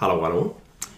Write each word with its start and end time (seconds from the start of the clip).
Hallå, 0.00 0.22
hallå. 0.22 0.52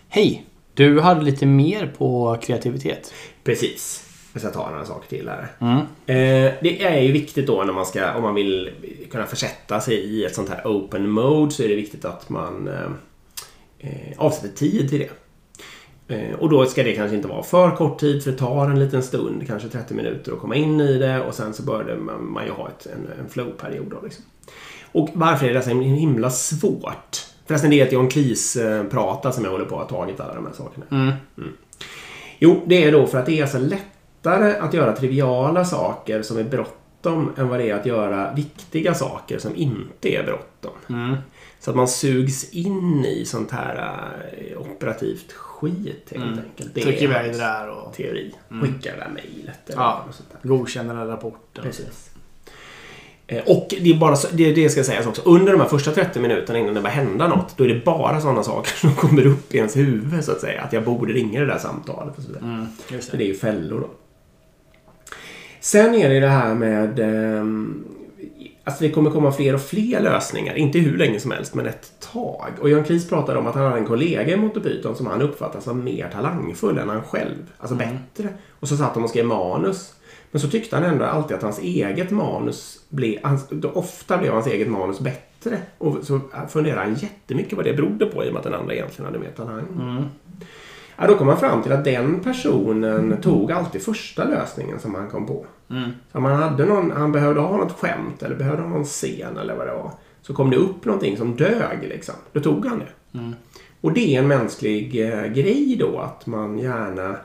Hej! 0.09 0.47
Du 0.75 1.01
hade 1.01 1.23
lite 1.23 1.47
mer 1.47 1.95
på 1.99 2.37
kreativitet. 2.43 3.15
Precis. 3.45 4.07
Jag 4.33 4.43
ska 4.43 4.51
ta 4.51 4.71
några 4.71 4.85
saker 4.85 5.09
till 5.09 5.29
här. 5.29 5.53
Mm. 5.59 5.77
Eh, 6.07 6.55
det 6.63 6.83
är 6.83 7.01
ju 7.01 7.13
viktigt 7.13 7.47
då 7.47 7.63
när 7.65 7.73
man 7.73 7.87
ska, 7.87 8.15
om 8.15 8.23
man 8.23 8.35
vill 8.35 8.71
kunna 9.11 9.27
försätta 9.27 9.81
sig 9.81 9.95
i 9.95 10.25
ett 10.25 10.35
sånt 10.35 10.49
här 10.49 10.63
open 10.65 11.11
mode 11.11 11.51
så 11.51 11.63
är 11.63 11.69
det 11.69 11.75
viktigt 11.75 12.05
att 12.05 12.29
man 12.29 12.69
eh, 12.69 12.91
eh, 13.79 14.19
avsätter 14.19 14.57
tid 14.57 14.89
till 14.89 14.99
det. 14.99 15.11
Eh, 16.15 16.35
och 16.35 16.49
då 16.49 16.67
ska 16.67 16.83
det 16.83 16.93
kanske 16.93 17.17
inte 17.17 17.29
vara 17.29 17.43
för 17.43 17.77
kort 17.77 18.01
tid 18.01 18.25
för 18.25 18.31
det 18.31 18.39
tar 18.39 18.71
en 18.71 18.79
liten 18.79 19.03
stund, 19.03 19.47
kanske 19.47 19.69
30 19.69 19.95
minuter 19.95 20.33
att 20.33 20.39
komma 20.39 20.55
in 20.55 20.81
i 20.81 20.99
det 20.99 21.21
och 21.21 21.35
sen 21.35 21.55
så 21.55 21.63
börjar 21.63 21.97
man, 21.97 22.33
man 22.33 22.45
ju 22.45 22.51
ha 22.51 22.69
ett, 22.69 22.87
en, 22.87 23.09
en 23.21 23.29
flow-period. 23.29 23.95
Liksom. 24.03 24.25
Och 24.93 25.09
varför 25.15 25.47
är 25.47 25.55
det 25.55 25.63
så 25.63 25.71
himla 25.71 26.31
svårt? 26.31 27.31
Förresten, 27.51 27.71
det 27.71 27.81
är 27.81 27.87
ett 27.87 27.93
John 27.93 28.09
Cleese-prata 28.09 29.33
som 29.33 29.45
jag 29.45 29.51
håller 29.51 29.65
på 29.65 29.81
att 29.81 29.91
ha 29.91 29.99
tagit 29.99 30.21
alla 30.21 30.35
de 30.35 30.47
här 30.47 30.53
sakerna. 30.53 30.87
Mm. 30.91 31.13
Mm. 31.39 31.53
Jo, 32.39 32.63
det 32.67 32.85
är 32.85 32.93
då 32.93 33.07
för 33.07 33.19
att 33.19 33.27
det 33.27 33.41
är 33.41 33.47
så 33.47 33.59
lättare 33.59 34.57
att 34.59 34.75
göra 34.75 34.97
triviala 34.97 35.65
saker 35.65 36.23
som 36.23 36.39
är 36.39 36.45
bråttom 36.45 37.33
än 37.37 37.49
vad 37.49 37.59
det 37.59 37.71
är 37.71 37.75
att 37.75 37.87
göra 37.87 38.33
viktiga 38.35 38.95
saker 38.95 39.39
som 39.39 39.57
inte 39.57 40.09
är 40.09 40.23
bråttom. 40.25 40.73
Mm. 40.89 41.17
Så 41.61 41.71
att 41.71 41.77
man 41.77 41.89
sugs 41.89 42.51
in 42.51 43.05
i 43.05 43.25
sånt 43.25 43.51
här 43.51 43.99
äh, 44.53 44.61
operativt 44.61 45.33
skit 45.33 46.09
helt 46.11 46.25
Mm. 46.25 46.39
enkelt. 46.39 46.75
Det 46.75 46.81
Tryck 46.81 47.03
iväg 47.03 47.33
det 47.33 47.39
där 47.39 47.69
och 47.71 47.95
teori. 47.95 48.35
Mm. 48.51 48.63
Skicka 48.67 48.91
det 48.93 49.01
där 49.01 49.11
mejlet 49.15 49.61
Ja. 49.67 50.05
där. 50.43 50.49
godkänner 50.49 50.95
den 50.95 51.07
rapporten. 51.07 51.65
Precis. 51.65 52.11
Eh, 53.33 53.43
Och 53.47 53.67
det 53.81 53.91
är 53.91 53.99
bara 53.99 54.17
det, 54.33 54.53
det 54.53 54.69
ska 54.71 54.85
sägas 54.85 55.07
också. 55.07 55.23
Under 55.25 55.53
de 55.53 55.61
här 55.61 55.69
första 55.69 55.91
30 55.91 56.21
minuterna 56.21 56.59
innan 56.59 56.75
det 56.75 56.81
börjar 56.81 56.95
hända 56.97 57.29
något, 57.29 57.57
då 57.57 57.65
är 57.65 57.69
det 57.69 57.85
bara 57.85 58.21
sådana 58.21 58.43
saker 58.43 58.71
som 58.77 58.95
kommer 58.95 59.27
upp 59.27 59.55
i 59.55 59.57
ens 59.57 59.77
huvud 59.77 60.25
så 60.25 60.33
att 60.33 60.41
säga. 60.41 60.63
Att 60.63 60.73
jag 60.73 60.85
borde 60.85 61.13
ringa 61.13 61.41
det 61.41 61.47
där 61.47 61.59
samtalet 61.59 62.17
och 62.19 62.23
så 62.23 62.29
vidare. 62.29 62.45
Mm, 62.45 62.67
det. 62.89 63.13
det 63.19 63.25
är 63.25 63.29
ju 63.29 63.35
fällor 63.35 63.81
då. 63.81 63.89
Sen 65.61 65.95
är 65.95 66.09
det 66.09 66.21
det 66.21 66.29
här 66.29 66.55
med... 66.55 66.99
ehm, 66.99 67.85
Alltså 68.65 68.85
det 68.85 68.91
kommer 68.91 69.11
komma 69.11 69.33
fler 69.33 69.55
och 69.55 69.61
fler 69.63 70.01
lösningar. 70.01 70.55
Inte 70.55 70.79
hur 70.79 70.99
länge 70.99 71.21
som 71.21 71.31
helst, 71.31 71.55
men 71.55 71.67
ett 71.67 71.93
tag. 72.13 72.49
Och 72.61 72.71
Jan 72.71 72.85
Klis 72.85 73.09
pratade 73.09 73.39
om 73.39 73.47
att 73.47 73.55
han 73.55 73.65
hade 73.65 73.79
en 73.79 73.87
kollega 73.87 74.33
i 74.33 74.37
Monty 74.37 74.61
Python 74.61 74.97
som 74.97 75.07
han 75.07 75.23
uppfattade 75.23 75.65
som 75.65 75.85
mer 75.85 76.09
talangfull 76.13 76.79
än 76.79 76.89
han 76.89 77.03
själv. 77.03 77.35
Alltså 77.59 77.75
Mm. 77.75 77.89
bättre. 78.15 78.29
Och 78.61 78.69
så 78.69 78.77
satt 78.77 78.95
de 78.95 79.05
och 79.05 79.11
skrev 79.11 79.25
manus. 79.27 79.93
Men 80.31 80.41
så 80.41 80.49
tyckte 80.49 80.77
han 80.77 80.85
ändå 80.85 81.05
alltid 81.05 81.37
att 81.37 81.43
hans 81.43 81.59
eget 81.59 82.11
manus 82.11 82.81
blev... 82.89 83.19
Hans, 83.23 83.49
ofta 83.75 84.19
blev 84.19 84.33
hans 84.33 84.47
eget 84.47 84.69
manus 84.69 85.01
bättre. 85.01 85.59
Och 85.79 85.97
så 86.03 86.21
funderade 86.49 86.81
han 86.81 86.95
jättemycket 86.95 87.53
vad 87.53 87.65
det 87.65 87.75
berodde 87.75 88.07
på 88.07 88.25
i 88.25 88.29
och 88.29 88.33
med 88.33 88.39
att 88.39 88.45
den 88.45 88.55
andra 88.55 88.75
egentligen 88.75 89.07
hade 89.07 89.19
mer 89.19 89.31
talang. 89.37 89.65
Mm. 89.81 90.05
Ja, 90.97 91.07
då 91.07 91.15
kom 91.15 91.27
man 91.27 91.39
fram 91.39 91.63
till 91.63 91.73
att 91.73 91.85
den 91.85 92.21
personen 92.21 93.17
tog 93.23 93.53
alltid 93.53 93.83
första 93.83 94.25
lösningen 94.25 94.81
som 94.81 94.95
han 94.95 95.09
kom 95.09 95.27
på. 95.27 95.47
Mm. 95.71 95.91
Så 96.13 96.19
om 96.19 96.25
han, 96.25 96.43
hade 96.43 96.65
någon, 96.65 96.91
han 96.91 97.13
behövde 97.13 97.41
ha 97.41 97.57
något 97.57 97.73
skämt 97.73 98.23
eller 98.23 98.37
behövde 98.37 98.63
ha 98.63 98.69
någon 98.69 98.85
scen 98.85 99.37
eller 99.37 99.57
vad 99.57 99.67
det 99.67 99.73
var. 99.73 99.91
Så 100.23 100.35
kom 100.35 100.51
det 100.51 100.57
upp 100.57 100.85
någonting 100.85 101.17
som 101.17 101.37
dög 101.37 101.79
liksom. 101.83 102.15
Då 102.33 102.41
tog 102.41 102.67
han 102.67 102.79
det. 102.79 103.19
Mm. 103.19 103.35
Och 103.81 103.93
det 103.93 104.17
är 104.17 104.19
en 104.19 104.29
mänsklig 104.29 105.09
eh, 105.09 105.27
grej 105.27 105.77
då 105.81 105.99
att 105.99 106.27
man 106.27 106.59
gärna 106.59 107.17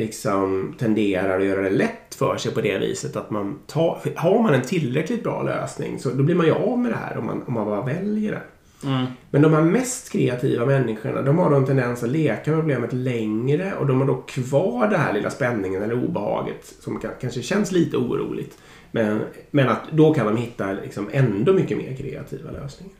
liksom 0.00 0.74
tenderar 0.78 1.38
att 1.38 1.46
göra 1.46 1.62
det 1.62 1.70
lätt 1.70 2.14
för 2.14 2.36
sig 2.36 2.52
på 2.52 2.60
det 2.60 2.78
viset 2.78 3.16
att 3.16 3.30
man 3.30 3.58
tar... 3.66 3.98
Har 4.16 4.42
man 4.42 4.54
en 4.54 4.62
tillräckligt 4.62 5.22
bra 5.22 5.42
lösning 5.42 5.98
så 5.98 6.10
då 6.10 6.22
blir 6.22 6.34
man 6.34 6.46
ju 6.46 6.52
av 6.52 6.78
med 6.78 6.92
det 6.92 6.96
här 6.96 7.18
om 7.18 7.26
man, 7.26 7.42
om 7.46 7.54
man 7.54 7.66
bara 7.66 7.82
väljer 7.82 8.30
det. 8.32 8.42
Mm. 8.88 9.06
Men 9.30 9.42
de 9.42 9.52
här 9.52 9.62
mest 9.62 10.12
kreativa 10.12 10.66
människorna, 10.66 11.22
de 11.22 11.38
har 11.38 11.50
då 11.50 11.56
en 11.56 11.66
tendens 11.66 12.02
att 12.02 12.10
leka 12.10 12.50
med 12.50 12.60
problemet 12.60 12.92
längre 12.92 13.72
och 13.78 13.86
de 13.86 14.00
har 14.00 14.06
då 14.06 14.14
kvar 14.14 14.88
den 14.88 15.00
här 15.00 15.12
lilla 15.12 15.30
spänningen 15.30 15.82
eller 15.82 16.04
obehaget 16.04 16.74
som 16.80 17.00
kan, 17.00 17.10
kanske 17.20 17.42
känns 17.42 17.72
lite 17.72 17.96
oroligt. 17.96 18.58
Men, 18.92 19.20
men 19.50 19.68
att 19.68 19.82
då 19.92 20.14
kan 20.14 20.26
de 20.26 20.36
hitta 20.36 20.72
liksom 20.72 21.08
ändå 21.12 21.52
mycket 21.52 21.76
mer 21.78 21.96
kreativa 21.96 22.50
lösningar. 22.50 22.94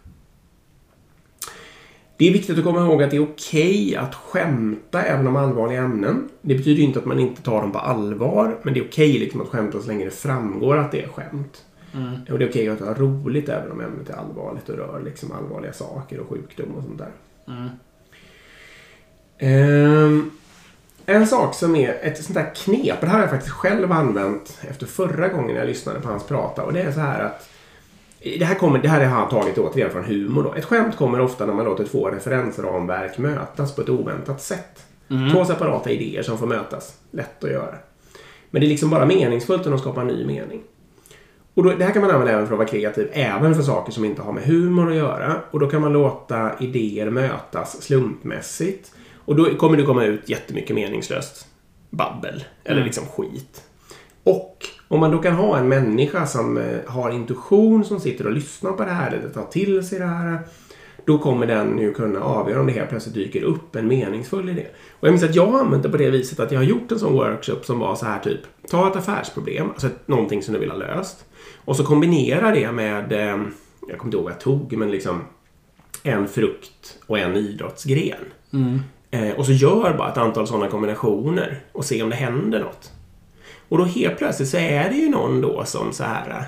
Det 2.21 2.29
är 2.29 2.33
viktigt 2.33 2.59
att 2.59 2.65
komma 2.65 2.81
ihåg 2.81 3.03
att 3.03 3.11
det 3.11 3.17
är 3.17 3.23
okej 3.23 3.97
att 3.97 4.15
skämta 4.15 5.03
även 5.03 5.27
om 5.27 5.37
allvarliga 5.37 5.83
ämnen. 5.83 6.29
Det 6.41 6.55
betyder 6.55 6.83
inte 6.83 6.99
att 6.99 7.05
man 7.05 7.21
inte 7.21 7.43
tar 7.43 7.61
dem 7.61 7.73
på 7.73 7.79
allvar, 7.79 8.59
men 8.63 8.75
det 8.75 8.81
är 8.81 8.85
okej 8.85 9.19
liksom 9.19 9.41
att 9.41 9.49
skämta 9.49 9.81
så 9.81 9.89
länge 9.89 10.05
det 10.05 10.11
framgår 10.11 10.77
att 10.77 10.93
det 10.93 11.03
är 11.03 11.09
skämt. 11.09 11.65
Mm. 11.95 12.13
Och 12.31 12.39
det 12.39 12.45
är 12.45 12.49
okej 12.49 12.69
att 12.69 12.81
ha 12.81 12.95
roligt 12.95 13.49
även 13.49 13.73
om 13.73 13.81
ämnet 13.81 14.11
är 14.11 14.15
allvarligt 14.15 14.69
och 14.69 14.77
rör 14.77 15.03
liksom 15.05 15.33
allvarliga 15.33 15.73
saker 15.73 16.21
och 16.21 16.29
sjukdom 16.29 16.75
och 16.75 16.83
sånt 16.83 16.99
där. 16.99 17.11
Mm. 17.49 17.69
Ehm, 19.39 20.31
en 21.07 21.27
sak 21.27 21.55
som 21.55 21.77
är 21.77 21.99
ett 22.03 22.25
sånt 22.25 22.35
där 22.35 22.55
knep, 22.55 23.01
det 23.01 23.07
här 23.07 23.15
har 23.15 23.21
jag 23.21 23.31
faktiskt 23.31 23.55
själv 23.55 23.93
använt 23.93 24.59
efter 24.61 24.87
förra 24.87 25.29
gången 25.29 25.57
jag 25.57 25.67
lyssnade 25.67 26.01
på 26.01 26.09
hans 26.09 26.27
prata 26.27 26.63
och 26.63 26.73
det 26.73 26.83
är 26.83 26.93
så 26.93 27.01
här 27.01 27.25
att 27.25 27.49
det 28.23 28.45
här, 28.45 28.55
kommer, 28.55 28.79
det 28.79 28.89
här 28.89 29.05
har 29.05 29.21
han 29.21 29.29
tagit 29.29 29.59
återigen 29.59 29.91
från 29.91 30.05
humor 30.05 30.43
då. 30.43 30.55
Ett 30.55 30.65
skämt 30.65 30.97
kommer 30.97 31.21
ofta 31.21 31.47
när 31.47 31.55
man 31.55 31.65
låter 31.65 31.85
två 31.85 32.09
referensramverk 32.11 33.19
mötas 33.19 33.75
på 33.75 33.83
ett 33.83 33.89
oväntat 33.89 34.43
sätt. 34.43 34.87
Mm. 35.11 35.33
Två 35.33 35.45
separata 35.45 35.91
idéer 35.91 36.23
som 36.23 36.39
får 36.39 36.47
mötas. 36.47 36.95
Lätt 37.11 37.45
att 37.45 37.51
göra. 37.51 37.75
Men 38.51 38.61
det 38.61 38.67
är 38.67 38.69
liksom 38.69 38.91
bara 38.91 39.07
meningsfullt 39.07 39.65
när 39.65 39.71
de 39.71 39.81
skapar 39.81 40.01
en 40.03 40.07
ny 40.09 40.27
mening. 40.27 40.63
Och 41.55 41.63
då, 41.65 41.71
det 41.71 41.85
här 41.85 41.93
kan 41.93 42.03
man 42.03 42.11
använda 42.11 42.33
även 42.33 42.47
för 42.47 42.55
att 42.55 42.59
vara 42.59 42.69
kreativ, 42.69 43.09
även 43.13 43.55
för 43.55 43.63
saker 43.63 43.93
som 43.93 44.05
inte 44.05 44.23
har 44.23 44.33
med 44.33 44.43
humor 44.45 44.91
att 44.91 44.97
göra. 44.97 45.37
Och 45.51 45.61
då 45.61 45.67
kan 45.67 45.81
man 45.81 45.93
låta 45.93 46.51
idéer 46.61 47.11
mötas 47.11 47.83
slumpmässigt. 47.83 48.93
Och 49.25 49.37
då 49.37 49.55
kommer 49.55 49.77
det 49.77 49.83
komma 49.83 50.05
ut 50.05 50.29
jättemycket 50.29 50.77
meningslöst 50.77 51.47
babbel, 51.91 52.45
eller 52.65 52.77
Mm. 52.77 52.85
liksom 52.87 53.07
skit. 53.07 53.63
Och 54.25 54.57
om 54.91 55.01
man 55.01 55.11
då 55.11 55.19
kan 55.19 55.35
ha 55.35 55.59
en 55.59 55.69
människa 55.69 56.27
som 56.27 56.59
eh, 56.59 56.79
har 56.87 57.11
intuition, 57.11 57.85
som 57.85 58.01
sitter 58.01 58.27
och 58.27 58.33
lyssnar 58.33 58.73
på 58.73 58.85
det 58.85 58.91
här, 58.91 59.13
eller 59.13 59.29
tar 59.29 59.45
till 59.45 59.87
sig 59.87 59.99
det 59.99 60.07
här. 60.07 60.39
Då 61.05 61.19
kommer 61.19 61.47
den 61.47 61.79
ju 61.79 61.95
kunna 61.95 62.21
avgöra 62.21 62.61
om 62.61 62.67
det 62.67 62.73
helt 62.73 62.89
plötsligt 62.89 63.15
dyker 63.15 63.43
upp 63.43 63.77
en 63.77 63.89
meningsfull 63.89 64.49
idé. 64.49 64.67
Och 65.01 65.09
jag 65.09 65.13
minns 65.13 65.25
att 65.25 65.35
jag 65.35 65.55
använt 65.55 65.83
det 65.83 65.89
på 65.89 65.97
det 65.97 66.11
viset 66.11 66.41
att 66.41 66.53
jag 66.53 66.59
har 66.59 66.65
gjort 66.65 66.93
en 66.93 66.99
sån 66.99 67.13
workshop 67.13 67.61
som 67.63 67.79
var 67.79 67.95
så 67.95 68.07
här 68.07 68.19
typ, 68.19 68.41
ta 68.71 68.89
ett 68.89 68.97
affärsproblem, 68.97 69.71
alltså 69.71 69.89
någonting 70.07 70.43
som 70.43 70.55
du 70.55 70.61
vill 70.61 70.71
ha 70.71 70.79
löst. 70.79 71.25
Och 71.65 71.77
så 71.77 71.85
kombinera 71.85 72.51
det 72.51 72.73
med, 72.73 73.13
eh, 73.13 73.43
jag 73.89 73.99
kommer 73.99 74.05
inte 74.05 74.17
ihåg 74.17 74.25
vad 74.25 74.33
jag 74.33 74.41
tog, 74.41 74.73
men 74.77 74.91
liksom 74.91 75.21
en 76.03 76.29
frukt 76.29 76.99
och 77.07 77.19
en 77.19 77.37
idrottsgren. 77.37 78.25
Mm. 78.53 78.81
Eh, 79.11 79.39
och 79.39 79.47
så 79.47 79.53
gör 79.53 79.95
bara 79.99 80.11
ett 80.11 80.19
antal 80.19 80.47
sådana 80.47 80.69
kombinationer 80.69 81.61
och 81.73 81.85
se 81.85 82.03
om 82.03 82.11
det 82.11 82.17
händer 82.17 82.61
något. 82.61 82.93
Och 83.71 83.79
då 83.79 83.85
helt 83.85 84.19
plötsligt 84.19 84.49
så 84.49 84.57
är 84.57 84.89
det 84.91 84.97
ju 84.97 85.09
någon 85.09 85.41
då 85.41 85.65
som 85.65 85.93
så 85.93 86.05
här 86.05 86.45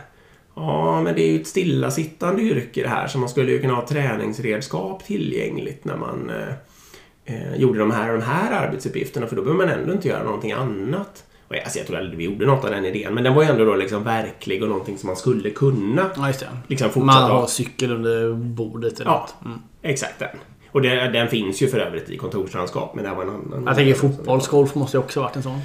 Ja, 0.55 1.03
men 1.03 1.15
det 1.15 1.22
är 1.22 1.33
ju 1.33 1.41
ett 1.41 1.47
stillasittande 1.47 2.43
yrke 2.43 2.83
det 2.83 2.88
här 2.88 3.06
så 3.09 3.19
man 3.19 3.28
skulle 3.28 3.53
ju 3.53 3.60
kunna 3.60 3.75
ha 3.75 3.87
träningsredskap 3.87 5.05
tillgängligt 5.05 5.84
när 5.84 5.97
man 5.97 6.31
eh, 6.31 6.55
eh, 7.34 7.56
gjorde 7.56 7.78
de 7.78 7.91
här 7.91 8.12
och 8.12 8.19
de 8.19 8.25
här 8.25 8.66
arbetsuppgifterna 8.66 9.27
för 9.27 9.37
då 9.37 9.43
behöver 9.43 9.66
man 9.66 9.75
ändå 9.78 9.93
inte 9.93 10.09
göra 10.09 10.22
någonting 10.25 10.53
annat. 10.53 11.25
Och 11.49 11.55
jag, 11.56 11.62
alltså 11.65 11.78
jag 11.78 11.87
tror 11.87 11.99
aldrig 11.99 12.19
vi 12.19 12.25
gjorde 12.25 12.47
något 12.47 12.65
av 12.65 12.71
den 12.71 12.84
idén 12.84 13.15
men 13.15 13.25
den 13.25 13.34
var 13.34 13.43
ju 13.43 13.49
ändå 13.49 13.65
då 13.65 13.75
liksom 13.75 14.04
verklig 14.04 14.62
och 14.62 14.69
någonting 14.69 14.99
som 14.99 15.06
man 15.06 15.16
skulle 15.16 15.50
kunna 15.50 16.10
Ja, 16.16 16.27
just 16.27 16.41
det. 16.41 16.49
liksom 16.66 17.06
Man 17.06 17.31
ha. 17.31 17.41
har 17.41 17.47
cykel 17.47 17.93
under 17.93 18.34
bordet 18.34 19.00
eller 19.00 19.10
Ja. 19.10 19.19
något. 19.21 19.34
Mm. 19.47 19.59
Exakt 19.83 20.19
den. 20.19 20.28
Och 20.72 20.83
det, 20.83 21.09
den 21.09 21.28
finns 21.28 21.62
ju 21.62 21.69
för 21.69 21.78
övrigt 21.78 22.10
i 22.10 22.16
kontorslandskap 22.16 22.94
men 22.94 23.04
det 23.04 23.10
var 23.10 23.22
en 23.22 23.28
annan. 23.31 23.65
Jag 23.66 23.77
tänker 23.77 23.94
fotbollsgolf 23.94 24.75
måste 24.75 24.97
ju 24.97 25.03
också 25.03 25.21
varit 25.21 25.37
en 25.37 25.43
sån. 25.43 25.60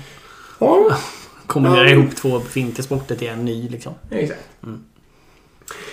Ja, 0.59 0.91
Kombinera 1.47 1.89
ihop 1.89 2.15
två 2.15 2.39
befintliga 2.39 2.83
sporter 2.83 3.15
till 3.15 3.27
en 3.27 3.45
ny 3.45 3.69
liksom. 3.69 3.93
exakt. 4.11 4.49
Mm. 4.63 4.83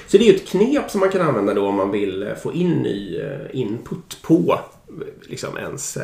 Så 0.07 0.19
det 0.19 0.25
är 0.25 0.29
ju 0.31 0.37
ett 0.37 0.49
knep 0.49 0.91
som 0.91 1.01
man 1.01 1.11
kan 1.11 1.21
använda 1.21 1.55
då 1.55 1.67
om 1.69 1.75
man 1.75 1.91
vill 1.91 2.23
eh, 2.23 2.35
få 2.35 2.53
in 2.53 2.71
ny 2.71 3.17
eh, 3.21 3.41
input 3.53 4.23
på 4.23 4.61
eh, 4.89 4.95
liksom 5.23 5.57
ens 5.59 5.99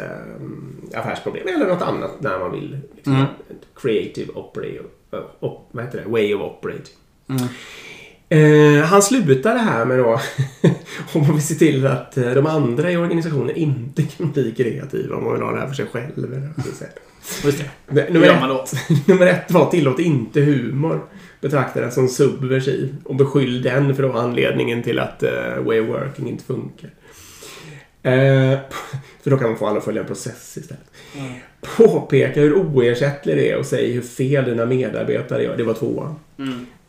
affärsproblem 0.94 1.48
eller 1.48 1.66
något 1.66 1.82
annat 1.82 2.20
när 2.20 2.38
man 2.38 2.52
vill 2.52 2.78
liksom, 2.96 3.14
Mm. 3.14 3.26
creative 3.74 4.32
operate, 4.32 4.84
eh, 5.12 5.20
op, 5.40 5.68
vad 5.70 5.84
heter 5.84 5.98
det? 6.04 6.10
way 6.10 6.34
of 6.34 6.40
operating. 6.40 6.94
Mm. 7.28 7.42
Eh, 8.32 8.84
han 8.84 9.02
slutar 9.02 9.54
det 9.54 9.60
här 9.60 9.84
med 9.84 9.98
då 9.98 10.04
om 11.12 11.22
man 11.22 11.32
vill 11.32 11.46
se 11.46 11.54
till 11.54 11.86
att 11.86 12.16
eh, 12.16 12.30
de 12.30 12.46
andra 12.46 12.92
i 12.92 12.96
organisationen 12.96 13.56
inte 13.56 14.02
kan 14.02 14.32
bli 14.32 14.52
kreativa 14.56 15.16
om 15.16 15.24
man 15.24 15.32
vill 15.32 15.42
ha 15.42 15.52
det 15.52 15.60
här 15.60 15.66
för 15.66 15.74
sig 15.74 15.86
själv. 15.92 16.16
Eller. 16.16 16.52
Just 17.44 17.64
det. 17.88 18.10
Nummer 18.10 18.26
ett, 18.26 18.40
då? 18.48 18.64
nummer 19.12 19.26
ett 19.26 19.50
var 19.50 19.70
tillåt 19.70 19.98
inte 19.98 20.40
humor. 20.40 21.00
Betrakta 21.40 21.80
den 21.80 21.92
som 21.92 22.08
subversiv 22.08 22.96
och 23.04 23.16
beskyll 23.16 23.62
den 23.62 23.96
för 23.96 24.02
vara 24.02 24.22
anledningen 24.22 24.82
till 24.82 24.98
att 24.98 25.22
uh, 25.22 25.64
way 25.64 25.80
of 25.80 25.88
working 25.88 26.28
inte 26.28 26.44
funkar. 26.44 26.90
Eh, 28.02 28.58
för 29.22 29.30
då 29.30 29.36
kan 29.38 29.48
man 29.48 29.58
få 29.58 29.66
alla 29.66 29.78
att 29.78 29.84
följa 29.84 30.00
en 30.00 30.06
process 30.06 30.56
istället. 30.56 30.84
Påpeka 31.76 32.40
hur 32.40 32.54
oersättlig 32.54 33.36
det 33.36 33.50
är 33.50 33.56
och 33.56 33.66
säg 33.66 33.92
hur 33.92 34.02
fel 34.02 34.44
dina 34.44 34.66
medarbetare 34.66 35.42
gör. 35.42 35.56
Det 35.56 35.64
var 35.64 35.74
tvåan. 35.74 36.14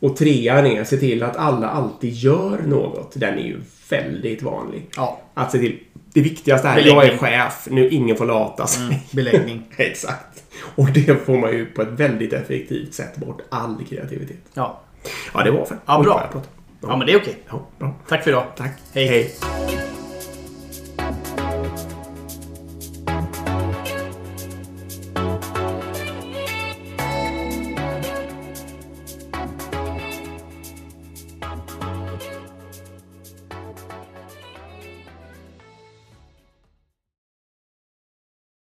Och 0.00 0.16
trean 0.16 0.66
är 0.66 0.84
se 0.84 0.96
till 0.96 1.22
att 1.22 1.36
alla 1.36 1.68
alltid 1.68 2.12
gör 2.12 2.58
något. 2.66 3.12
Den 3.14 3.38
är 3.38 3.42
ju 3.42 3.60
väldigt 3.90 4.42
vanlig. 4.42 4.86
Ja. 4.96 5.20
Att 5.34 5.52
se 5.52 5.58
till. 5.58 5.78
Det 6.14 6.20
viktigaste 6.20 6.68
är 6.68 6.74
Beläggning. 6.74 6.96
jag 6.96 7.06
är 7.06 7.16
chef. 7.16 7.68
Nu 7.70 7.88
ingen 7.88 8.16
får 8.16 8.26
lata 8.26 8.66
sig. 8.66 9.02
Beläggning. 9.12 9.62
Exakt. 9.76 10.42
Och 10.74 10.90
det 10.92 11.26
får 11.26 11.38
man 11.38 11.52
ju 11.52 11.66
på 11.66 11.82
ett 11.82 11.88
väldigt 11.88 12.32
effektivt 12.32 12.94
sätt 12.94 13.16
bort 13.16 13.40
all 13.48 13.84
kreativitet. 13.88 14.36
Ja. 14.54 14.80
Ja, 15.34 15.42
det 15.44 15.50
var 15.50 15.64
för. 15.64 15.76
Ja, 15.86 16.02
bra. 16.02 16.30
Ja, 16.80 16.96
men 16.96 17.06
det 17.06 17.12
är 17.12 17.16
okej. 17.16 17.38
Ja, 17.48 17.66
bra. 17.78 17.94
Tack 18.08 18.24
för 18.24 18.30
idag. 18.30 18.44
Tack. 18.56 18.72
Hej. 18.94 19.06
Hej. 19.06 19.34